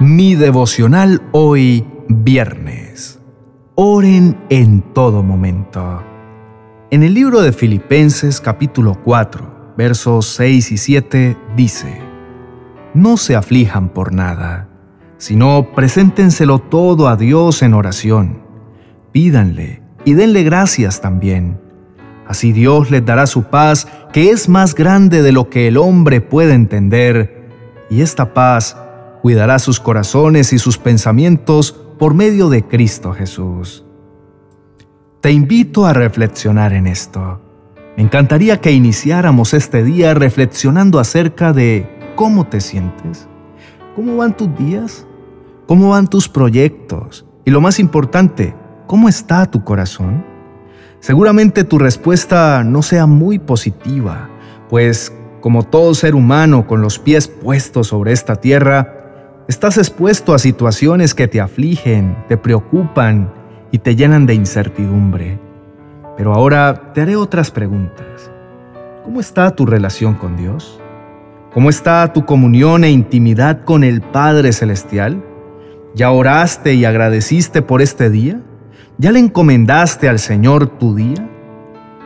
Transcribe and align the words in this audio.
Mi 0.00 0.36
devocional 0.36 1.22
hoy, 1.32 1.84
viernes. 2.06 3.18
Oren 3.74 4.38
en 4.48 4.80
todo 4.94 5.24
momento. 5.24 6.04
En 6.92 7.02
el 7.02 7.14
libro 7.14 7.40
de 7.40 7.52
Filipenses 7.52 8.40
capítulo 8.40 8.94
4, 9.02 9.74
versos 9.76 10.26
6 10.26 10.70
y 10.70 10.76
7 10.76 11.36
dice, 11.56 12.00
No 12.94 13.16
se 13.16 13.34
aflijan 13.34 13.88
por 13.88 14.14
nada, 14.14 14.68
sino 15.16 15.72
preséntenselo 15.74 16.60
todo 16.60 17.08
a 17.08 17.16
Dios 17.16 17.62
en 17.62 17.74
oración. 17.74 18.44
Pídanle 19.10 19.82
y 20.04 20.14
denle 20.14 20.44
gracias 20.44 21.00
también. 21.00 21.60
Así 22.24 22.52
Dios 22.52 22.92
les 22.92 23.04
dará 23.04 23.26
su 23.26 23.42
paz, 23.42 23.88
que 24.12 24.30
es 24.30 24.48
más 24.48 24.76
grande 24.76 25.22
de 25.22 25.32
lo 25.32 25.50
que 25.50 25.66
el 25.66 25.76
hombre 25.76 26.20
puede 26.20 26.54
entender, 26.54 27.48
y 27.90 28.02
esta 28.02 28.32
paz 28.32 28.76
cuidará 29.22 29.58
sus 29.58 29.80
corazones 29.80 30.52
y 30.52 30.58
sus 30.58 30.78
pensamientos 30.78 31.72
por 31.98 32.14
medio 32.14 32.48
de 32.48 32.64
Cristo 32.64 33.12
Jesús. 33.12 33.84
Te 35.20 35.32
invito 35.32 35.86
a 35.86 35.92
reflexionar 35.92 36.72
en 36.72 36.86
esto. 36.86 37.40
Me 37.96 38.04
encantaría 38.04 38.60
que 38.60 38.70
iniciáramos 38.70 39.54
este 39.54 39.82
día 39.82 40.14
reflexionando 40.14 41.00
acerca 41.00 41.52
de 41.52 41.88
cómo 42.14 42.46
te 42.46 42.60
sientes, 42.60 43.28
cómo 43.96 44.16
van 44.16 44.36
tus 44.36 44.56
días, 44.56 45.06
cómo 45.66 45.90
van 45.90 46.06
tus 46.06 46.28
proyectos 46.28 47.26
y 47.44 47.50
lo 47.50 47.60
más 47.60 47.80
importante, 47.80 48.54
cómo 48.86 49.08
está 49.08 49.46
tu 49.46 49.64
corazón. 49.64 50.24
Seguramente 51.00 51.64
tu 51.64 51.78
respuesta 51.78 52.62
no 52.64 52.82
sea 52.82 53.06
muy 53.06 53.38
positiva, 53.38 54.28
pues 54.68 55.12
como 55.40 55.62
todo 55.62 55.94
ser 55.94 56.14
humano 56.14 56.66
con 56.66 56.80
los 56.80 56.98
pies 56.98 57.28
puestos 57.28 57.88
sobre 57.88 58.12
esta 58.12 58.36
tierra, 58.36 58.97
Estás 59.48 59.78
expuesto 59.78 60.34
a 60.34 60.38
situaciones 60.38 61.14
que 61.14 61.26
te 61.26 61.40
afligen, 61.40 62.14
te 62.28 62.36
preocupan 62.36 63.32
y 63.72 63.78
te 63.78 63.96
llenan 63.96 64.26
de 64.26 64.34
incertidumbre. 64.34 65.40
Pero 66.18 66.34
ahora 66.34 66.92
te 66.92 67.00
haré 67.00 67.16
otras 67.16 67.50
preguntas. 67.50 68.30
¿Cómo 69.04 69.20
está 69.20 69.50
tu 69.56 69.64
relación 69.64 70.12
con 70.12 70.36
Dios? 70.36 70.78
¿Cómo 71.54 71.70
está 71.70 72.12
tu 72.12 72.26
comunión 72.26 72.84
e 72.84 72.90
intimidad 72.90 73.64
con 73.64 73.84
el 73.84 74.02
Padre 74.02 74.52
Celestial? 74.52 75.24
¿Ya 75.94 76.10
oraste 76.10 76.74
y 76.74 76.84
agradeciste 76.84 77.62
por 77.62 77.80
este 77.80 78.10
día? 78.10 78.42
¿Ya 78.98 79.12
le 79.12 79.20
encomendaste 79.20 80.10
al 80.10 80.18
Señor 80.18 80.66
tu 80.66 80.94
día? 80.94 81.26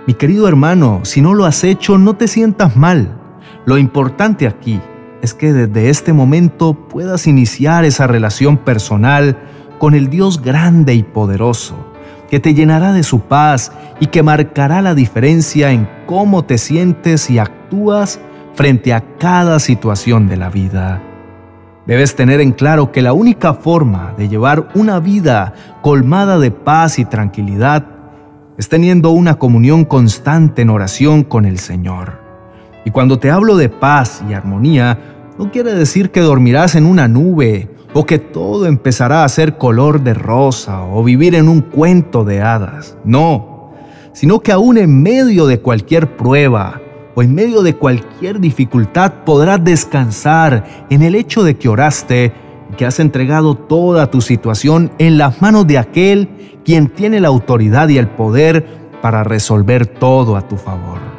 Mi 0.07 0.15
querido 0.15 0.47
hermano, 0.47 1.01
si 1.03 1.21
no 1.21 1.35
lo 1.35 1.45
has 1.45 1.65
hecho, 1.65 1.99
no 1.99 2.15
te 2.15 2.29
sientas 2.29 2.77
mal. 2.77 3.19
Lo 3.67 3.79
importante 3.79 4.47
aquí 4.47 4.81
es 5.23 5.35
que 5.35 5.53
desde 5.53 5.89
este 5.89 6.13
momento 6.13 6.75
puedas 6.75 7.27
iniciar 7.27 7.85
esa 7.85 8.07
relación 8.07 8.59
personal 8.59 9.39
con 9.79 9.95
el 9.95 10.11
Dios 10.11 10.43
grande 10.43 10.95
y 10.95 11.05
poderoso, 11.05 11.77
que 12.29 12.41
te 12.41 12.55
llenará 12.55 12.93
de 12.93 13.05
su 13.05 13.21
paz 13.21 13.73
y 14.01 14.07
que 14.07 14.23
marcará 14.23 14.83
la 14.83 14.95
diferencia 14.95 15.71
en 15.71 15.89
cómo 16.07 16.45
te 16.45 16.59
sientes 16.59 17.31
y 17.31 17.39
actúas 17.39 18.21
frente 18.55 18.93
a 18.93 19.17
cada 19.19 19.61
situación 19.61 20.29
de 20.29 20.37
la 20.37 20.51
vida. 20.51 21.01
Debes 21.87 22.15
tener 22.15 22.41
en 22.41 22.53
claro 22.53 22.93
que 22.93 23.03
la 23.03 23.13
única 23.13 23.55
forma 23.55 24.15
de 24.17 24.29
llevar 24.29 24.69
una 24.75 25.01
vida 25.01 25.55
colmada 25.83 26.39
de 26.39 26.51
paz 26.51 26.99
y 26.99 27.05
tranquilidad 27.05 27.87
es 28.57 28.69
teniendo 28.69 29.11
una 29.11 29.37
comunión 29.37 29.85
constante 29.85 30.63
en 30.63 30.71
oración 30.71 31.25
con 31.25 31.45
el 31.45 31.59
Señor. 31.59 32.22
Y 32.85 32.91
cuando 32.91 33.19
te 33.19 33.31
hablo 33.31 33.57
de 33.57 33.69
paz 33.69 34.23
y 34.29 34.33
armonía, 34.33 34.99
no 35.39 35.51
quiere 35.51 35.75
decir 35.75 36.11
que 36.11 36.21
dormirás 36.21 36.75
en 36.75 36.87
una 36.87 37.09
nube 37.09 37.69
o 37.95 38.07
que 38.07 38.19
todo 38.19 38.67
empezará 38.67 39.25
a 39.25 39.29
ser 39.29 39.59
color 39.59 40.03
de 40.03 40.15
rosa 40.15 40.83
o 40.85 41.05
vivir 41.05 41.35
en 41.35 41.49
un 41.49 41.61
cuento 41.61 42.25
de 42.25 42.43
hadas. 42.43 42.97
No, 43.05 43.73
sino 44.13 44.41
que 44.41 44.53
aún 44.53 44.79
en 44.79 45.03
medio 45.03 45.47
de 45.47 45.61
cualquier 45.61 46.17
prueba 46.17 46.81
o 47.15 47.23
en 47.23 47.35
medio 47.35 47.63
de 47.63 47.77
cualquier 47.77 48.41
dificultad 48.41 49.13
podrás 49.25 49.63
descansar 49.63 50.87
en 50.91 51.03
el 51.03 51.15
hecho 51.15 51.43
de 51.43 51.57
que 51.57 51.69
oraste 51.69 52.33
y 52.73 52.77
que 52.77 52.87
has 52.87 53.01
entregado 53.01 53.55
toda 53.55 54.11
tu 54.11 54.21
situación 54.21 54.91
en 54.99 55.19
las 55.19 55.43
manos 55.43 55.67
de 55.67 55.79
aquel 55.79 56.29
quien 56.65 56.89
tiene 56.89 57.21
la 57.21 57.29
autoridad 57.29 57.89
y 57.89 57.99
el 57.99 58.09
poder 58.09 58.67
para 59.03 59.25
resolver 59.25 59.87
todo 59.87 60.37
a 60.37 60.49
tu 60.49 60.57
favor. 60.57 61.12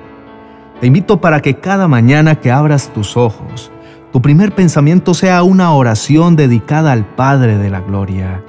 Te 0.84 0.88
invito 0.88 1.22
para 1.22 1.40
que 1.40 1.62
cada 1.62 1.88
mañana 1.88 2.42
que 2.42 2.52
abras 2.52 2.92
tus 2.92 3.16
ojos, 3.16 3.72
tu 4.12 4.22
primer 4.22 4.54
pensamiento 4.54 5.14
sea 5.14 5.42
una 5.42 5.72
oración 5.72 6.36
dedicada 6.36 6.92
al 6.92 7.06
Padre 7.06 7.58
de 7.58 7.70
la 7.70 7.80
Gloria. 7.80 8.44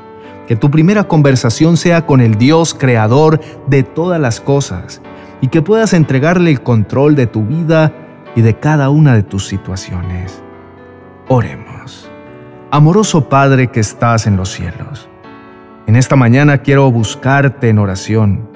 Que 0.48 0.56
tu 0.56 0.68
primera 0.68 1.04
conversación 1.04 1.76
sea 1.76 2.06
con 2.06 2.20
el 2.20 2.34
Dios 2.34 2.74
creador 2.74 3.40
de 3.68 3.84
todas 3.84 4.20
las 4.20 4.40
cosas 4.40 5.00
y 5.40 5.46
que 5.46 5.62
puedas 5.62 5.92
entregarle 5.92 6.50
el 6.50 6.60
control 6.60 7.14
de 7.14 7.28
tu 7.28 7.44
vida 7.44 7.92
y 8.34 8.42
de 8.42 8.58
cada 8.58 8.90
una 8.90 9.14
de 9.14 9.22
tus 9.22 9.46
situaciones. 9.46 10.42
Oremos. 11.28 12.10
Amoroso 12.72 13.28
Padre 13.28 13.68
que 13.68 13.78
estás 13.78 14.26
en 14.26 14.36
los 14.36 14.48
cielos, 14.50 15.08
en 15.86 15.94
esta 15.94 16.16
mañana 16.16 16.58
quiero 16.58 16.90
buscarte 16.90 17.68
en 17.68 17.78
oración. 17.78 18.53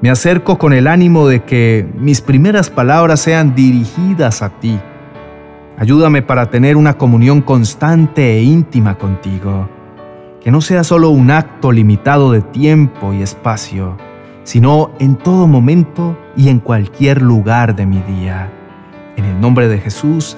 Me 0.00 0.10
acerco 0.10 0.58
con 0.58 0.72
el 0.72 0.86
ánimo 0.86 1.26
de 1.26 1.42
que 1.42 1.86
mis 1.96 2.20
primeras 2.20 2.70
palabras 2.70 3.20
sean 3.20 3.54
dirigidas 3.54 4.42
a 4.42 4.50
ti 4.50 4.78
Ayúdame 5.78 6.22
para 6.22 6.50
tener 6.50 6.76
una 6.76 6.94
comunión 6.94 7.40
constante 7.40 8.36
e 8.36 8.42
íntima 8.42 8.98
contigo, 8.98 9.68
que 10.40 10.50
no 10.50 10.60
sea 10.60 10.82
solo 10.82 11.10
un 11.10 11.30
acto 11.30 11.70
limitado 11.70 12.32
de 12.32 12.42
tiempo 12.42 13.12
y 13.12 13.22
espacio, 13.22 13.96
sino 14.42 14.90
en 14.98 15.14
todo 15.14 15.46
momento 15.46 16.18
y 16.36 16.48
en 16.48 16.58
cualquier 16.58 17.22
lugar 17.22 17.76
de 17.76 17.86
mi 17.86 18.00
día. 18.00 18.50
En 19.16 19.24
el 19.24 19.40
nombre 19.40 19.68
de 19.68 19.78
Jesús, 19.78 20.36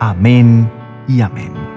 amén 0.00 0.70
y 1.06 1.20
amén. 1.20 1.67